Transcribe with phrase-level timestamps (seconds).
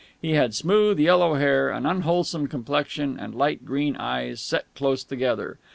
[0.19, 5.59] He had smooth, yellow hair, an unwholesome complexion, and light green eyes, set close together.